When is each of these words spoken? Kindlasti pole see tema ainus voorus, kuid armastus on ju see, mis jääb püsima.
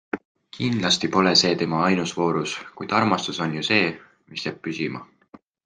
Kindlasti 0.57 1.09
pole 1.15 1.33
see 1.41 1.51
tema 1.59 1.83
ainus 1.89 2.15
voorus, 2.21 2.55
kuid 2.79 2.97
armastus 3.03 3.43
on 3.47 3.55
ju 3.59 3.65
see, 3.71 3.81
mis 4.33 4.49
jääb 4.51 4.61
püsima. 4.65 5.07